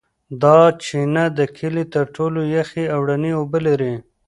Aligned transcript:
دا 0.41 0.57
چینه 0.83 1.25
د 1.37 1.39
کلي 1.57 1.85
تر 1.93 2.05
ټولو 2.15 2.39
یخې 2.57 2.83
او 2.93 2.99
رڼې 3.09 3.31
اوبه 3.39 3.59
لري. 3.67 3.93